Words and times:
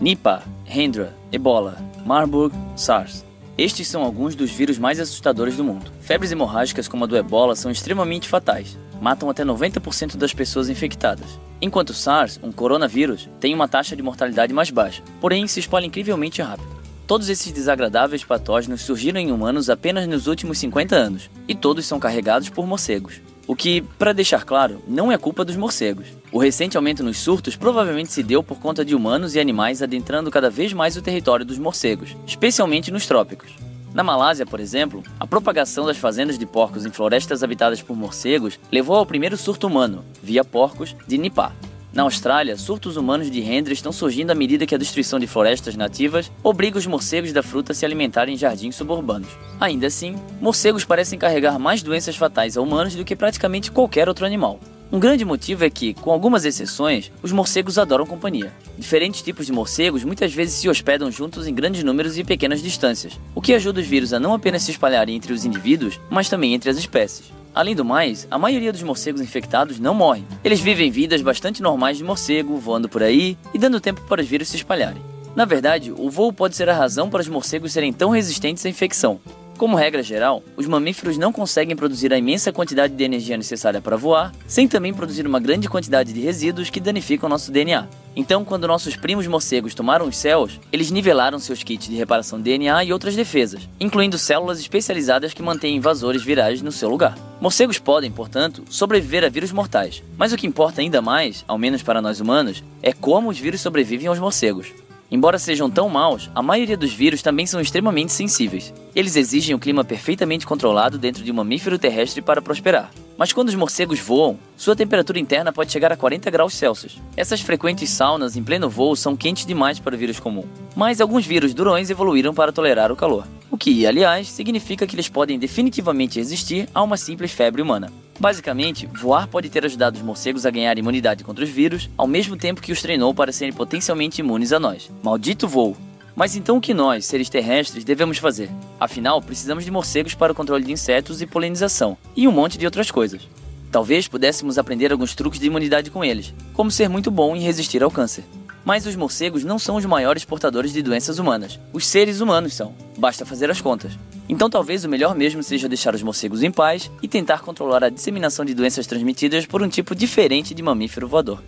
Nipah, 0.00 0.44
Hendra, 0.64 1.12
Ebola, 1.32 1.76
Marburg, 2.06 2.54
SARS. 2.76 3.24
Estes 3.56 3.88
são 3.88 4.04
alguns 4.04 4.36
dos 4.36 4.48
vírus 4.48 4.78
mais 4.78 5.00
assustadores 5.00 5.56
do 5.56 5.64
mundo. 5.64 5.90
Febres 6.00 6.30
hemorrágicas 6.30 6.86
como 6.86 7.02
a 7.02 7.06
do 7.08 7.16
ebola 7.16 7.56
são 7.56 7.68
extremamente 7.68 8.28
fatais. 8.28 8.78
Matam 9.02 9.28
até 9.28 9.44
90% 9.44 10.16
das 10.16 10.32
pessoas 10.32 10.68
infectadas. 10.68 11.40
Enquanto 11.60 11.90
o 11.90 11.94
SARS, 11.94 12.38
um 12.44 12.52
coronavírus, 12.52 13.28
tem 13.40 13.52
uma 13.52 13.66
taxa 13.66 13.96
de 13.96 14.02
mortalidade 14.02 14.52
mais 14.52 14.70
baixa, 14.70 15.02
porém 15.20 15.48
se 15.48 15.58
espalha 15.58 15.86
incrivelmente 15.86 16.40
rápido. 16.40 16.78
Todos 17.04 17.28
esses 17.28 17.50
desagradáveis 17.50 18.22
patógenos 18.22 18.82
surgiram 18.82 19.18
em 19.18 19.32
humanos 19.32 19.68
apenas 19.68 20.06
nos 20.06 20.28
últimos 20.28 20.58
50 20.58 20.94
anos, 20.94 21.28
e 21.48 21.56
todos 21.56 21.84
são 21.86 21.98
carregados 21.98 22.48
por 22.48 22.68
morcegos. 22.68 23.20
O 23.48 23.56
que, 23.56 23.80
para 23.98 24.12
deixar 24.12 24.44
claro, 24.44 24.82
não 24.86 25.10
é 25.10 25.16
culpa 25.16 25.42
dos 25.42 25.56
morcegos. 25.56 26.08
O 26.30 26.38
recente 26.38 26.76
aumento 26.76 27.02
nos 27.02 27.16
surtos 27.16 27.56
provavelmente 27.56 28.12
se 28.12 28.22
deu 28.22 28.42
por 28.42 28.58
conta 28.60 28.84
de 28.84 28.94
humanos 28.94 29.34
e 29.34 29.40
animais 29.40 29.80
adentrando 29.80 30.30
cada 30.30 30.50
vez 30.50 30.74
mais 30.74 30.98
o 30.98 31.02
território 31.02 31.46
dos 31.46 31.58
morcegos, 31.58 32.14
especialmente 32.26 32.90
nos 32.90 33.06
trópicos. 33.06 33.50
Na 33.94 34.04
Malásia, 34.04 34.44
por 34.44 34.60
exemplo, 34.60 35.02
a 35.18 35.26
propagação 35.26 35.86
das 35.86 35.96
fazendas 35.96 36.38
de 36.38 36.44
porcos 36.44 36.84
em 36.84 36.90
florestas 36.90 37.42
habitadas 37.42 37.80
por 37.80 37.96
morcegos 37.96 38.60
levou 38.70 38.96
ao 38.96 39.06
primeiro 39.06 39.38
surto 39.38 39.66
humano, 39.66 40.04
via 40.22 40.44
porcos, 40.44 40.94
de 41.06 41.16
Nipah. 41.16 41.54
Na 41.98 42.04
Austrália, 42.04 42.56
surtos 42.56 42.96
humanos 42.96 43.28
de 43.28 43.40
rendre 43.40 43.74
estão 43.74 43.90
surgindo 43.90 44.30
à 44.30 44.34
medida 44.36 44.64
que 44.64 44.72
a 44.72 44.78
destruição 44.78 45.18
de 45.18 45.26
florestas 45.26 45.74
nativas 45.74 46.30
obriga 46.44 46.78
os 46.78 46.86
morcegos 46.86 47.32
da 47.32 47.42
fruta 47.42 47.72
a 47.72 47.74
se 47.74 47.84
alimentarem 47.84 48.36
em 48.36 48.38
jardins 48.38 48.76
suburbanos. 48.76 49.26
Ainda 49.58 49.88
assim, 49.88 50.14
morcegos 50.40 50.84
parecem 50.84 51.18
carregar 51.18 51.58
mais 51.58 51.82
doenças 51.82 52.14
fatais 52.14 52.56
a 52.56 52.60
humanos 52.60 52.94
do 52.94 53.04
que 53.04 53.16
praticamente 53.16 53.72
qualquer 53.72 54.08
outro 54.08 54.24
animal. 54.24 54.60
Um 54.90 54.98
grande 54.98 55.22
motivo 55.22 55.66
é 55.66 55.70
que, 55.70 55.92
com 55.92 56.10
algumas 56.10 56.46
exceções, 56.46 57.12
os 57.22 57.30
morcegos 57.30 57.76
adoram 57.78 58.06
companhia. 58.06 58.50
Diferentes 58.78 59.20
tipos 59.20 59.44
de 59.44 59.52
morcegos 59.52 60.02
muitas 60.02 60.32
vezes 60.32 60.54
se 60.54 60.66
hospedam 60.66 61.10
juntos 61.10 61.46
em 61.46 61.52
grandes 61.52 61.84
números 61.84 62.16
e 62.16 62.24
pequenas 62.24 62.62
distâncias, 62.62 63.20
o 63.34 63.42
que 63.42 63.52
ajuda 63.52 63.80
os 63.80 63.86
vírus 63.86 64.14
a 64.14 64.20
não 64.20 64.32
apenas 64.32 64.62
se 64.62 64.70
espalharem 64.70 65.14
entre 65.14 65.30
os 65.30 65.44
indivíduos, 65.44 66.00
mas 66.08 66.30
também 66.30 66.54
entre 66.54 66.70
as 66.70 66.78
espécies. 66.78 67.30
Além 67.54 67.76
do 67.76 67.84
mais, 67.84 68.26
a 68.30 68.38
maioria 68.38 68.72
dos 68.72 68.82
morcegos 68.82 69.20
infectados 69.20 69.78
não 69.78 69.92
morrem. 69.92 70.26
Eles 70.42 70.60
vivem 70.60 70.90
vidas 70.90 71.20
bastante 71.20 71.62
normais 71.62 71.98
de 71.98 72.04
morcego, 72.04 72.56
voando 72.56 72.88
por 72.88 73.02
aí 73.02 73.36
e 73.52 73.58
dando 73.58 73.80
tempo 73.80 74.00
para 74.08 74.22
os 74.22 74.26
vírus 74.26 74.48
se 74.48 74.56
espalharem. 74.56 75.02
Na 75.36 75.44
verdade, 75.44 75.92
o 75.92 76.08
voo 76.08 76.32
pode 76.32 76.56
ser 76.56 76.70
a 76.70 76.74
razão 76.74 77.10
para 77.10 77.20
os 77.20 77.28
morcegos 77.28 77.72
serem 77.72 77.92
tão 77.92 78.08
resistentes 78.08 78.64
à 78.64 78.70
infecção. 78.70 79.20
Como 79.58 79.76
regra 79.76 80.04
geral, 80.04 80.44
os 80.56 80.68
mamíferos 80.68 81.18
não 81.18 81.32
conseguem 81.32 81.74
produzir 81.74 82.12
a 82.12 82.16
imensa 82.16 82.52
quantidade 82.52 82.94
de 82.94 83.02
energia 83.02 83.36
necessária 83.36 83.80
para 83.80 83.96
voar, 83.96 84.32
sem 84.46 84.68
também 84.68 84.94
produzir 84.94 85.26
uma 85.26 85.40
grande 85.40 85.68
quantidade 85.68 86.12
de 86.12 86.20
resíduos 86.20 86.70
que 86.70 86.78
danificam 86.78 87.28
nosso 87.28 87.50
DNA. 87.50 87.88
Então, 88.14 88.44
quando 88.44 88.68
nossos 88.68 88.94
primos 88.94 89.26
morcegos 89.26 89.74
tomaram 89.74 90.06
os 90.06 90.16
céus, 90.16 90.60
eles 90.72 90.92
nivelaram 90.92 91.40
seus 91.40 91.64
kits 91.64 91.88
de 91.88 91.96
reparação 91.96 92.40
DNA 92.40 92.84
e 92.84 92.92
outras 92.92 93.16
defesas, 93.16 93.68
incluindo 93.80 94.16
células 94.16 94.60
especializadas 94.60 95.34
que 95.34 95.42
mantêm 95.42 95.76
invasores 95.76 96.22
virais 96.22 96.62
no 96.62 96.70
seu 96.70 96.88
lugar. 96.88 97.18
Morcegos 97.40 97.80
podem, 97.80 98.12
portanto, 98.12 98.62
sobreviver 98.70 99.24
a 99.24 99.28
vírus 99.28 99.50
mortais, 99.50 100.04
mas 100.16 100.32
o 100.32 100.36
que 100.36 100.46
importa 100.46 100.80
ainda 100.80 101.02
mais, 101.02 101.44
ao 101.48 101.58
menos 101.58 101.82
para 101.82 102.00
nós 102.00 102.20
humanos, 102.20 102.62
é 102.80 102.92
como 102.92 103.28
os 103.28 103.38
vírus 103.40 103.60
sobrevivem 103.60 104.06
aos 104.06 104.20
morcegos. 104.20 104.68
Embora 105.10 105.38
sejam 105.38 105.70
tão 105.70 105.88
maus, 105.88 106.30
a 106.34 106.42
maioria 106.42 106.76
dos 106.76 106.92
vírus 106.92 107.22
também 107.22 107.46
são 107.46 107.60
extremamente 107.60 108.12
sensíveis. 108.12 108.74
Eles 108.94 109.16
exigem 109.16 109.54
um 109.54 109.58
clima 109.58 109.82
perfeitamente 109.82 110.46
controlado 110.46 110.98
dentro 110.98 111.24
de 111.24 111.32
um 111.32 111.34
mamífero 111.34 111.78
terrestre 111.78 112.20
para 112.20 112.42
prosperar. 112.42 112.90
Mas 113.16 113.32
quando 113.32 113.48
os 113.48 113.54
morcegos 113.54 113.98
voam, 113.98 114.38
sua 114.56 114.76
temperatura 114.76 115.18
interna 115.18 115.52
pode 115.52 115.72
chegar 115.72 115.90
a 115.90 115.96
40 115.96 116.30
graus 116.30 116.54
Celsius. 116.54 117.00
Essas 117.16 117.40
frequentes 117.40 117.88
saunas 117.90 118.36
em 118.36 118.44
pleno 118.44 118.68
voo 118.68 118.94
são 118.94 119.16
quentes 119.16 119.46
demais 119.46 119.80
para 119.80 119.94
o 119.94 119.98
vírus 119.98 120.20
comum. 120.20 120.44
Mas 120.76 121.00
alguns 121.00 121.26
vírus 121.26 121.54
durões 121.54 121.88
evoluíram 121.88 122.34
para 122.34 122.52
tolerar 122.52 122.92
o 122.92 122.96
calor. 122.96 123.26
O 123.50 123.56
que, 123.56 123.86
aliás, 123.86 124.28
significa 124.28 124.86
que 124.86 124.94
eles 124.94 125.08
podem 125.08 125.38
definitivamente 125.38 126.18
resistir 126.18 126.68
a 126.74 126.82
uma 126.82 126.98
simples 126.98 127.32
febre 127.32 127.62
humana. 127.62 127.90
Basicamente, 128.18 128.86
voar 128.86 129.28
pode 129.28 129.48
ter 129.48 129.64
ajudado 129.64 129.96
os 129.96 130.02
morcegos 130.02 130.44
a 130.44 130.50
ganhar 130.50 130.76
imunidade 130.76 131.22
contra 131.22 131.44
os 131.44 131.50
vírus, 131.50 131.88
ao 131.96 132.06
mesmo 132.06 132.36
tempo 132.36 132.60
que 132.60 132.72
os 132.72 132.82
treinou 132.82 133.14
para 133.14 133.32
serem 133.32 133.52
potencialmente 133.52 134.20
imunes 134.20 134.52
a 134.52 134.58
nós. 134.58 134.90
Maldito 135.02 135.46
voo! 135.46 135.76
Mas 136.16 136.34
então 136.34 136.56
o 136.56 136.60
que 136.60 136.74
nós, 136.74 137.06
seres 137.06 137.28
terrestres, 137.28 137.84
devemos 137.84 138.18
fazer? 138.18 138.50
Afinal, 138.80 139.22
precisamos 139.22 139.64
de 139.64 139.70
morcegos 139.70 140.14
para 140.14 140.32
o 140.32 140.34
controle 140.34 140.64
de 140.64 140.72
insetos 140.72 141.22
e 141.22 141.26
polinização, 141.26 141.96
e 142.16 142.26
um 142.26 142.32
monte 142.32 142.58
de 142.58 142.64
outras 142.64 142.90
coisas. 142.90 143.22
Talvez 143.70 144.08
pudéssemos 144.08 144.58
aprender 144.58 144.90
alguns 144.90 145.14
truques 145.14 145.38
de 145.38 145.46
imunidade 145.46 145.88
com 145.88 146.04
eles, 146.04 146.34
como 146.54 146.72
ser 146.72 146.88
muito 146.88 147.12
bom 147.12 147.36
em 147.36 147.40
resistir 147.40 147.84
ao 147.84 147.90
câncer. 147.90 148.24
Mas 148.68 148.84
os 148.84 148.94
morcegos 148.94 149.44
não 149.44 149.58
são 149.58 149.76
os 149.76 149.86
maiores 149.86 150.26
portadores 150.26 150.74
de 150.74 150.82
doenças 150.82 151.18
humanas. 151.18 151.58
Os 151.72 151.86
seres 151.86 152.20
humanos 152.20 152.52
são. 152.52 152.74
Basta 152.98 153.24
fazer 153.24 153.50
as 153.50 153.62
contas. 153.62 153.92
Então 154.28 154.50
talvez 154.50 154.84
o 154.84 154.90
melhor 154.90 155.14
mesmo 155.14 155.42
seja 155.42 155.70
deixar 155.70 155.94
os 155.94 156.02
morcegos 156.02 156.42
em 156.42 156.50
paz 156.50 156.90
e 157.02 157.08
tentar 157.08 157.40
controlar 157.40 157.82
a 157.82 157.88
disseminação 157.88 158.44
de 158.44 158.52
doenças 158.52 158.86
transmitidas 158.86 159.46
por 159.46 159.62
um 159.62 159.70
tipo 159.70 159.94
diferente 159.94 160.52
de 160.52 160.62
mamífero 160.62 161.08
voador. 161.08 161.42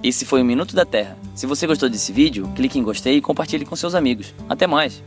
Esse 0.00 0.24
foi 0.24 0.40
o 0.40 0.44
Minuto 0.44 0.76
da 0.76 0.84
Terra. 0.84 1.18
Se 1.34 1.44
você 1.44 1.66
gostou 1.66 1.88
desse 1.88 2.12
vídeo, 2.12 2.48
clique 2.54 2.78
em 2.78 2.84
gostei 2.84 3.16
e 3.16 3.20
compartilhe 3.20 3.64
com 3.64 3.74
seus 3.74 3.96
amigos. 3.96 4.32
Até 4.48 4.64
mais! 4.64 5.02